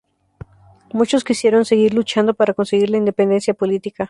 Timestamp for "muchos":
0.93-1.23